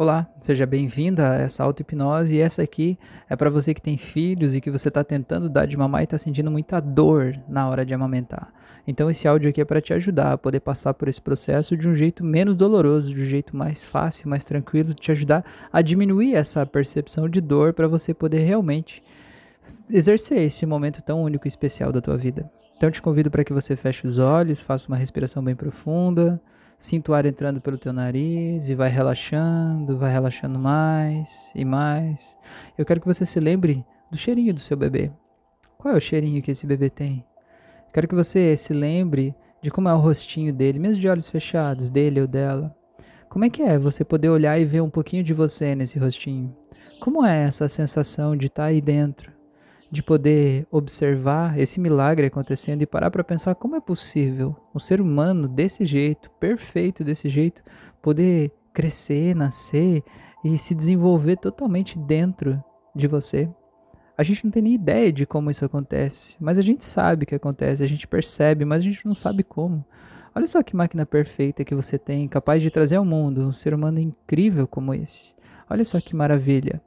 [0.00, 4.54] Olá, seja bem-vinda a essa auto-hipnose e essa aqui é para você que tem filhos
[4.54, 7.84] e que você está tentando dar de mamar e está sentindo muita dor na hora
[7.84, 8.50] de amamentar.
[8.86, 11.86] Então esse áudio aqui é para te ajudar a poder passar por esse processo de
[11.86, 16.34] um jeito menos doloroso, de um jeito mais fácil, mais tranquilo, te ajudar a diminuir
[16.34, 19.02] essa percepção de dor para você poder realmente
[19.90, 22.50] exercer esse momento tão único e especial da tua vida.
[22.74, 26.40] Então te convido para que você feche os olhos, faça uma respiração bem profunda,
[26.80, 32.34] Sinta o ar entrando pelo teu nariz e vai relaxando, vai relaxando mais e mais.
[32.76, 35.12] Eu quero que você se lembre do cheirinho do seu bebê.
[35.76, 37.22] Qual é o cheirinho que esse bebê tem?
[37.92, 41.90] Quero que você se lembre de como é o rostinho dele, mesmo de olhos fechados,
[41.90, 42.74] dele ou dela.
[43.28, 46.56] Como é que é você poder olhar e ver um pouquinho de você nesse rostinho?
[46.98, 49.29] Como é essa sensação de estar tá aí dentro?
[49.90, 55.00] De poder observar esse milagre acontecendo e parar para pensar como é possível um ser
[55.00, 57.62] humano desse jeito, perfeito desse jeito,
[58.00, 60.04] poder crescer, nascer
[60.44, 62.62] e se desenvolver totalmente dentro
[62.94, 63.50] de você.
[64.16, 67.34] A gente não tem nem ideia de como isso acontece, mas a gente sabe que
[67.34, 69.84] acontece, a gente percebe, mas a gente não sabe como.
[70.32, 73.74] Olha só que máquina perfeita que você tem, capaz de trazer ao mundo um ser
[73.74, 75.34] humano incrível como esse.
[75.68, 76.80] Olha só que maravilha.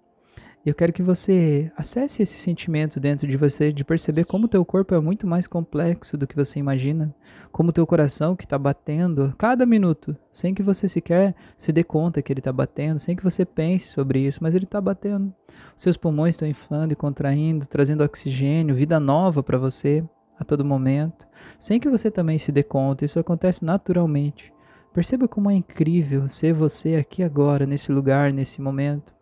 [0.66, 4.48] E eu quero que você acesse esse sentimento dentro de você de perceber como o
[4.48, 7.14] teu corpo é muito mais complexo do que você imagina,
[7.52, 11.84] como o teu coração que está batendo cada minuto, sem que você sequer se dê
[11.84, 15.34] conta que ele está batendo, sem que você pense sobre isso, mas ele está batendo.
[15.76, 20.02] Os seus pulmões estão inflando e contraindo, trazendo oxigênio, vida nova para você
[20.40, 21.28] a todo momento,
[21.60, 23.04] sem que você também se dê conta.
[23.04, 24.54] Isso acontece naturalmente.
[24.94, 29.14] Perceba como é incrível ser você aqui agora, nesse lugar, nesse momento.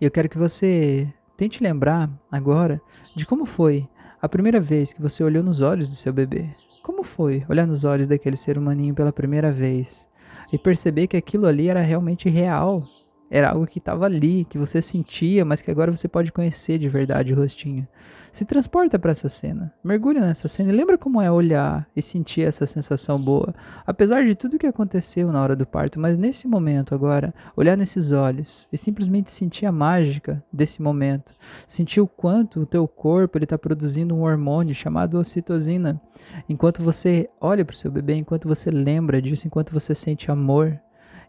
[0.00, 2.80] E eu quero que você tente lembrar agora
[3.16, 3.88] de como foi
[4.20, 6.50] a primeira vez que você olhou nos olhos do seu bebê.
[6.82, 10.08] Como foi olhar nos olhos daquele ser humaninho pela primeira vez
[10.52, 12.82] e perceber que aquilo ali era realmente real?
[13.30, 16.88] Era algo que estava ali, que você sentia, mas que agora você pode conhecer de
[16.88, 17.86] verdade o rostinho.
[18.32, 22.42] Se transporta para essa cena, mergulha nessa cena e lembra como é olhar e sentir
[22.42, 23.52] essa sensação boa,
[23.84, 28.12] apesar de tudo que aconteceu na hora do parto, mas nesse momento agora, olhar nesses
[28.12, 31.34] olhos e simplesmente sentir a mágica desse momento,
[31.66, 36.00] sentir o quanto o teu corpo ele está produzindo um hormônio chamado ocitocina,
[36.48, 40.80] enquanto você olha para o seu bebê, enquanto você lembra disso, enquanto você sente amor,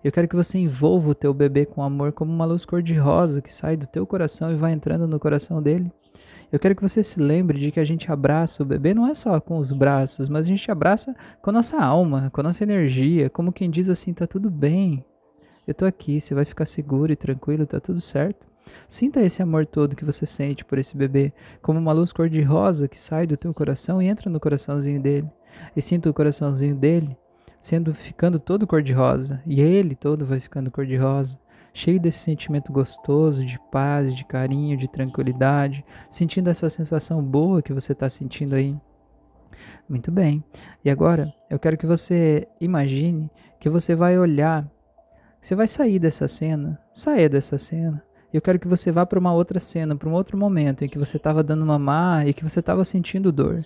[0.03, 3.53] eu quero que você envolva o teu bebê com amor como uma luz cor-de-rosa que
[3.53, 5.91] sai do teu coração e vai entrando no coração dele.
[6.51, 9.13] Eu quero que você se lembre de que a gente abraça o bebê não é
[9.13, 12.63] só com os braços, mas a gente abraça com a nossa alma, com a nossa
[12.63, 15.05] energia, como quem diz assim: tá tudo bem,
[15.65, 18.47] eu tô aqui, você vai ficar seguro e tranquilo, tá tudo certo.
[18.87, 22.99] Sinta esse amor todo que você sente por esse bebê, como uma luz cor-de-rosa que
[22.99, 25.29] sai do teu coração e entra no coraçãozinho dele.
[25.75, 27.15] E sinta o coraçãozinho dele
[27.61, 31.39] sendo ficando todo cor-de-rosa, e ele todo vai ficando cor-de-rosa
[31.73, 37.71] cheio desse sentimento gostoso de paz, de carinho, de tranquilidade, sentindo essa sensação boa que
[37.71, 38.75] você está sentindo aí.
[39.87, 40.43] Muito bem.
[40.83, 43.29] E agora eu quero que você imagine
[43.59, 44.69] que você vai olhar,
[45.39, 48.03] você vai sair dessa cena, sair dessa cena.
[48.33, 50.97] Eu quero que você vá para uma outra cena, para um outro momento em que
[50.97, 53.63] você estava dando mamar e que você estava sentindo dor.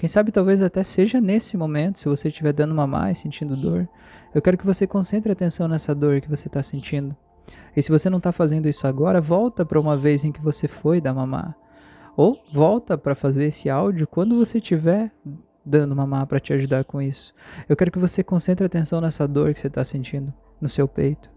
[0.00, 3.86] Quem sabe talvez até seja nesse momento, se você estiver dando mamar e sentindo dor.
[4.34, 7.14] Eu quero que você concentre atenção nessa dor que você está sentindo.
[7.76, 10.66] E se você não está fazendo isso agora, volta para uma vez em que você
[10.66, 11.54] foi dar mamar.
[12.16, 15.12] Ou volta para fazer esse áudio quando você estiver
[15.62, 17.34] dando mamar para te ajudar com isso.
[17.68, 21.30] Eu quero que você concentre atenção nessa dor que você está sentindo no seu peito.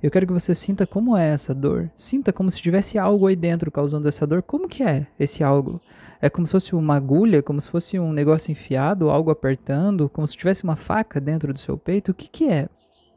[0.00, 1.90] Eu quero que você sinta como é essa dor.
[1.96, 4.42] Sinta como se tivesse algo aí dentro causando essa dor.
[4.42, 5.80] Como que é esse algo?
[6.20, 10.26] É como se fosse uma agulha, como se fosse um negócio enfiado, algo apertando, como
[10.26, 12.12] se tivesse uma faca dentro do seu peito.
[12.12, 12.68] O que que é?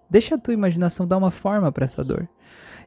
[0.10, 2.28] Deixa a tua imaginação dar uma forma para essa dor.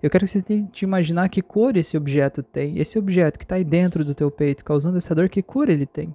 [0.03, 2.79] Eu quero que você tente imaginar que cor esse objeto tem.
[2.79, 5.87] Esse objeto que está aí dentro do teu peito, causando essa dor, que cor ele
[5.87, 6.15] tem.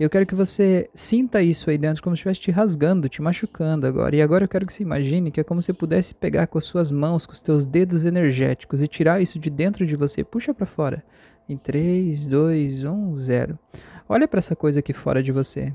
[0.00, 3.86] Eu quero que você sinta isso aí dentro como se estivesse te rasgando, te machucando
[3.86, 4.16] agora.
[4.16, 6.56] E agora eu quero que você imagine que é como se você pudesse pegar com
[6.56, 10.24] as suas mãos, com os teus dedos energéticos e tirar isso de dentro de você.
[10.24, 11.04] Puxa para fora.
[11.46, 13.58] Em 3, 2, 1, 0.
[14.08, 15.70] Olha para essa coisa aqui fora de você.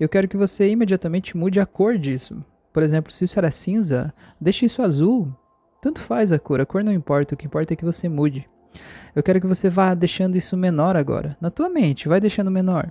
[0.00, 2.42] Eu quero que você imediatamente mude a cor disso.
[2.72, 5.30] Por exemplo, se isso era cinza, deixe isso azul.
[5.82, 8.48] Tanto faz a cor, a cor não importa, o que importa é que você mude.
[9.14, 11.36] Eu quero que você vá deixando isso menor agora.
[11.38, 12.90] Na tua mente, vai deixando menor.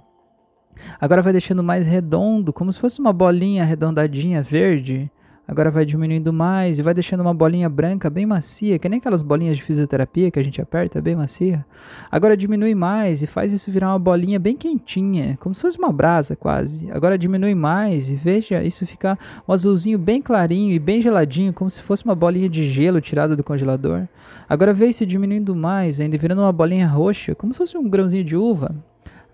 [1.00, 5.12] Agora vai deixando mais redondo, como se fosse uma bolinha arredondadinha verde.
[5.48, 9.22] Agora vai diminuindo mais e vai deixando uma bolinha branca bem macia, que nem aquelas
[9.22, 11.66] bolinhas de fisioterapia que a gente aperta bem macia.
[12.12, 15.90] Agora diminui mais e faz isso virar uma bolinha bem quentinha, como se fosse uma
[15.94, 16.92] brasa quase.
[16.92, 21.70] Agora diminui mais e veja isso ficar um azulzinho bem clarinho e bem geladinho, como
[21.70, 24.06] se fosse uma bolinha de gelo tirada do congelador.
[24.50, 28.26] Agora vê isso diminuindo mais, ainda virando uma bolinha roxa, como se fosse um grãozinho
[28.26, 28.76] de uva.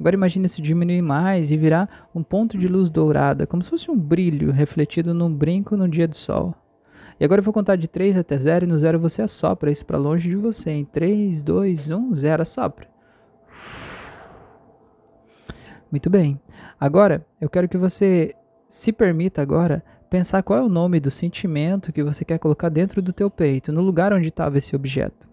[0.04, 3.90] Agora imagine isso diminuir mais e virar um ponto de luz dourada, como se fosse
[3.90, 6.54] um brilho refletido num brinco no dia do sol.
[7.18, 9.86] E agora eu vou contar de 3 até 0 e no 0 você assopra isso
[9.86, 10.72] para longe de você.
[10.72, 12.90] Em 3, 2, 1, 0, assopra.
[15.90, 16.38] Muito bem.
[16.78, 18.36] Agora eu quero que você
[18.68, 23.02] se permita agora pensar qual é o nome do sentimento que você quer colocar dentro
[23.02, 25.30] do teu peito, no lugar onde estava esse objeto.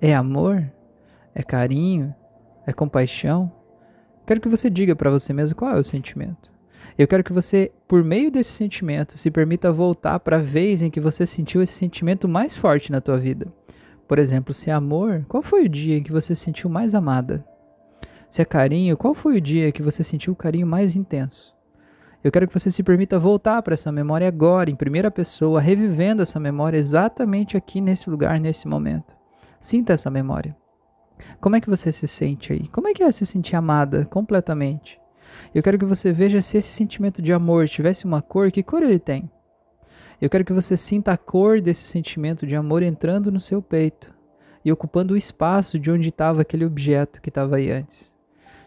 [0.00, 0.72] É amor?
[1.34, 2.14] É carinho?
[2.66, 3.59] É compaixão?
[4.30, 6.52] Quero que você diga para você mesmo qual é o sentimento.
[6.96, 10.88] Eu quero que você, por meio desse sentimento, se permita voltar para a vez em
[10.88, 13.52] que você sentiu esse sentimento mais forte na tua vida.
[14.06, 16.94] Por exemplo, se é amor, qual foi o dia em que você se sentiu mais
[16.94, 17.44] amada?
[18.28, 21.52] Se é carinho, qual foi o dia que você sentiu o carinho mais intenso?
[22.22, 26.22] Eu quero que você se permita voltar para essa memória agora, em primeira pessoa, revivendo
[26.22, 29.12] essa memória exatamente aqui nesse lugar, nesse momento.
[29.58, 30.59] Sinta essa memória.
[31.40, 32.68] Como é que você se sente aí?
[32.68, 35.00] Como é que é se sentir amada completamente?
[35.54, 38.82] Eu quero que você veja se esse sentimento de amor tivesse uma cor, que cor
[38.82, 39.30] ele tem?
[40.20, 44.12] Eu quero que você sinta a cor desse sentimento de amor entrando no seu peito
[44.64, 48.12] e ocupando o espaço de onde estava aquele objeto que estava aí antes.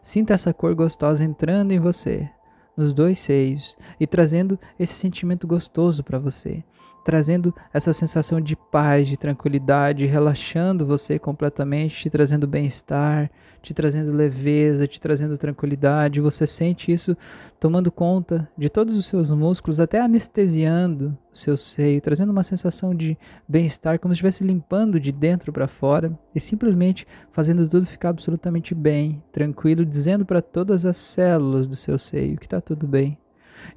[0.02, 2.28] Sinta essa cor gostosa entrando em você,
[2.76, 6.64] nos dois seios e trazendo esse sentimento gostoso para você
[7.04, 13.30] trazendo essa sensação de paz, de tranquilidade, relaxando você completamente, te trazendo bem-estar,
[13.62, 16.22] te trazendo leveza, te trazendo tranquilidade.
[16.22, 17.16] Você sente isso
[17.60, 22.94] tomando conta de todos os seus músculos, até anestesiando o seu seio, trazendo uma sensação
[22.94, 23.18] de
[23.48, 28.76] bem-estar, como se estivesse limpando de dentro para fora e simplesmente fazendo tudo ficar absolutamente
[28.76, 33.18] bem, tranquilo, dizendo para todas as células do seu seio que está tudo bem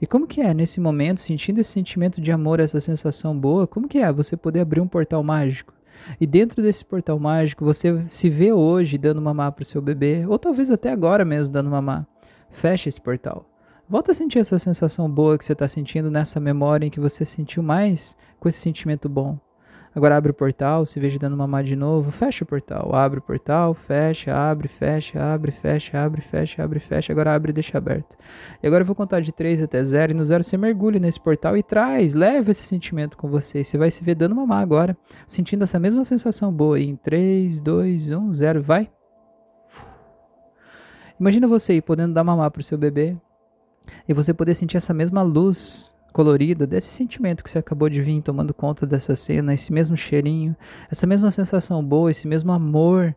[0.00, 3.88] e como que é nesse momento, sentindo esse sentimento de amor, essa sensação boa, como
[3.88, 5.72] que é você poder abrir um portal mágico?
[6.20, 10.24] E dentro desse portal mágico, você se vê hoje dando mamar para o seu bebê,
[10.26, 12.06] ou talvez até agora mesmo dando mamar.
[12.50, 13.48] Fecha esse portal.
[13.88, 17.24] Volta a sentir essa sensação boa que você está sentindo nessa memória em que você
[17.24, 19.38] sentiu mais com esse sentimento bom.
[19.96, 23.22] Agora abre o portal, se veja dando mamar de novo, fecha o portal, abre o
[23.22, 28.14] portal, fecha, abre, fecha, abre, fecha, abre, fecha, abre, fecha, agora abre e deixa aberto.
[28.62, 31.18] E agora eu vou contar de 3 até 0 e no 0 você mergulha nesse
[31.18, 33.64] portal e traz, leva esse sentimento com você.
[33.64, 34.94] Você vai se ver dando mamar agora,
[35.26, 36.78] sentindo essa mesma sensação boa.
[36.78, 38.90] E em 3, 2, 1, 0, vai.
[41.18, 43.16] Imagina você aí podendo dar mamar pro seu bebê
[44.06, 48.22] e você poder sentir essa mesma luz colorida desse sentimento que você acabou de vir
[48.22, 50.56] tomando conta dessa cena, esse mesmo cheirinho,
[50.90, 53.14] essa mesma sensação boa, esse mesmo amor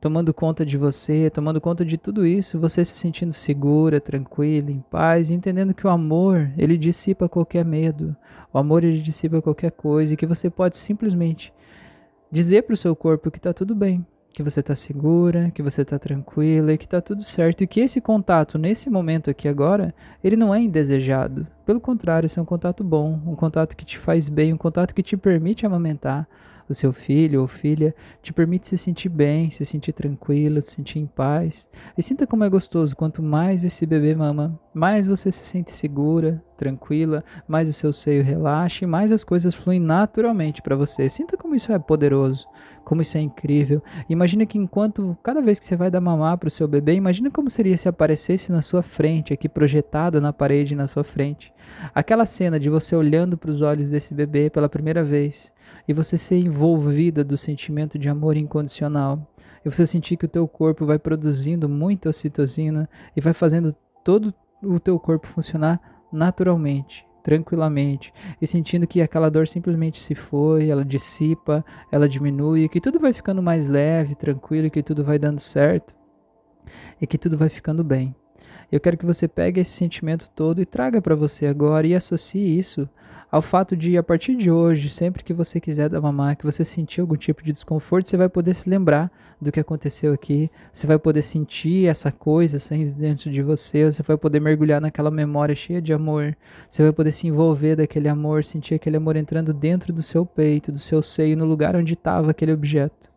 [0.00, 4.80] tomando conta de você, tomando conta de tudo isso, você se sentindo segura, tranquila, em
[4.90, 8.16] paz, entendendo que o amor, ele dissipa qualquer medo.
[8.52, 11.52] O amor ele dissipa qualquer coisa e que você pode simplesmente
[12.28, 15.82] dizer para o seu corpo que está tudo bem, que você está segura, que você
[15.82, 19.94] está tranquila e que está tudo certo e que esse contato nesse momento aqui agora,
[20.22, 21.46] ele não é indesejado.
[21.66, 24.94] Pelo contrário, esse é um contato bom, um contato que te faz bem, um contato
[24.94, 26.28] que te permite amamentar,
[26.72, 30.98] o seu filho ou filha te permite se sentir bem, se sentir tranquila, se sentir
[30.98, 31.68] em paz.
[31.96, 36.42] E sinta como é gostoso, quanto mais esse bebê mama, mais você se sente segura,
[36.56, 41.08] tranquila, mais o seu seio relaxa e mais as coisas fluem naturalmente para você.
[41.08, 42.46] Sinta como isso é poderoso,
[42.84, 43.82] como isso é incrível.
[44.08, 47.30] Imagina que enquanto cada vez que você vai dar mamar para o seu bebê, imagina
[47.30, 51.52] como seria se aparecesse na sua frente, aqui projetada na parede na sua frente,
[51.94, 55.52] aquela cena de você olhando para os olhos desse bebê pela primeira vez
[55.86, 59.26] e você ser envolvida do sentimento de amor incondicional.
[59.64, 63.74] E você sentir que o teu corpo vai produzindo muita ocitocina e vai fazendo
[64.04, 65.80] todo o teu corpo funcionar
[66.12, 72.80] naturalmente, tranquilamente, e sentindo que aquela dor simplesmente se foi, ela dissipa, ela diminui, que
[72.80, 75.94] tudo vai ficando mais leve, tranquilo, que tudo vai dando certo
[77.00, 78.14] e que tudo vai ficando bem.
[78.70, 82.58] Eu quero que você pegue esse sentimento todo e traga para você agora e associe
[82.58, 82.88] isso
[83.30, 86.64] ao fato de, a partir de hoje, sempre que você quiser dar mamar, que você
[86.64, 89.10] sentir algum tipo de desconforto, você vai poder se lembrar
[89.40, 94.02] do que aconteceu aqui, você vai poder sentir essa coisa saindo dentro de você, você
[94.02, 96.36] vai poder mergulhar naquela memória cheia de amor,
[96.68, 100.72] você vai poder se envolver daquele amor, sentir aquele amor entrando dentro do seu peito,
[100.72, 103.10] do seu seio, no lugar onde estava aquele objeto.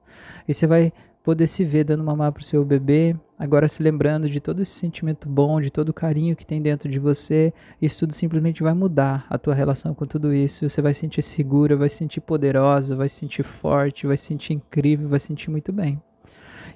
[0.47, 0.93] E você vai
[1.23, 5.29] poder se ver dando mamar pro seu bebê, agora se lembrando de todo esse sentimento
[5.29, 9.25] bom, de todo o carinho que tem dentro de você, isso tudo simplesmente vai mudar
[9.29, 10.67] a tua relação com tudo isso.
[10.67, 14.25] Você vai se sentir segura, vai se sentir poderosa, vai se sentir forte, vai se
[14.25, 16.01] sentir incrível, vai se sentir muito bem.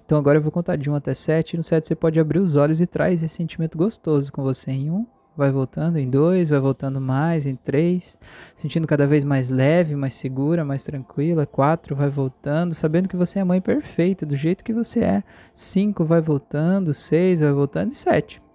[0.05, 2.39] Então agora eu vou contar de 1 até 7, e no 7 você pode abrir
[2.39, 5.05] os olhos e traz esse sentimento gostoso com você em 1,
[5.37, 8.17] vai voltando em 2, vai voltando mais em 3,
[8.55, 11.45] sentindo cada vez mais leve, mais segura, mais tranquila.
[11.45, 15.23] 4, vai voltando, sabendo que você é a mãe perfeita, do jeito que você é.
[15.53, 18.46] 5, vai voltando, 6, vai voltando e 7.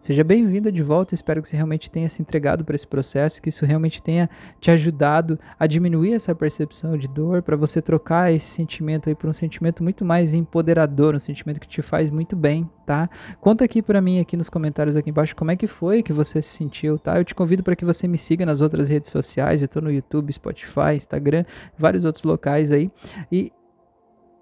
[0.00, 1.14] Seja bem-vinda de volta.
[1.14, 4.70] Espero que você realmente tenha se entregado para esse processo, que isso realmente tenha te
[4.70, 9.32] ajudado a diminuir essa percepção de dor, para você trocar esse sentimento aí por um
[9.34, 13.10] sentimento muito mais empoderador, um sentimento que te faz muito bem, tá?
[13.42, 16.40] Conta aqui para mim aqui nos comentários aqui embaixo como é que foi que você
[16.40, 17.18] se sentiu, tá?
[17.18, 19.60] Eu te convido para que você me siga nas outras redes sociais.
[19.60, 21.44] Eu tô no YouTube, Spotify, Instagram,
[21.76, 22.90] vários outros locais aí.
[23.30, 23.52] E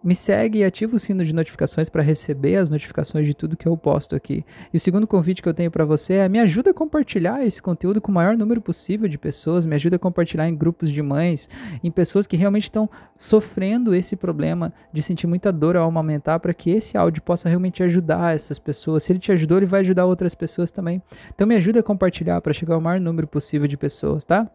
[0.03, 3.67] me segue e ativa o sino de notificações para receber as notificações de tudo que
[3.67, 4.45] eu posto aqui.
[4.73, 7.61] E o segundo convite que eu tenho para você é me ajuda a compartilhar esse
[7.61, 11.03] conteúdo com o maior número possível de pessoas, me ajuda a compartilhar em grupos de
[11.03, 11.49] mães,
[11.83, 16.55] em pessoas que realmente estão sofrendo esse problema de sentir muita dor ao amamentar, para
[16.55, 19.03] que esse áudio possa realmente ajudar essas pessoas.
[19.03, 21.03] Se ele te ajudou, ele vai ajudar outras pessoas também.
[21.35, 24.51] Então me ajuda a compartilhar para chegar ao maior número possível de pessoas, tá?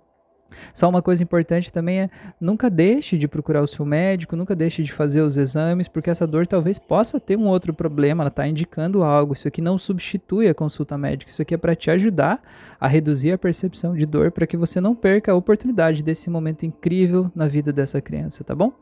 [0.74, 4.83] Só uma coisa importante também é nunca deixe de procurar o seu médico, nunca deixe
[4.83, 8.48] de fazer os exames, porque essa dor talvez possa ter um outro problema, ela está
[8.48, 9.33] indicando algo.
[9.33, 12.41] Isso aqui não substitui a consulta médica, isso aqui é para te ajudar
[12.79, 16.65] a reduzir a percepção de dor, para que você não perca a oportunidade desse momento
[16.65, 18.74] incrível na vida dessa criança, tá bom?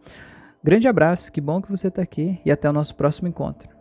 [0.63, 3.80] Grande abraço, que bom que você está aqui e até o nosso próximo encontro.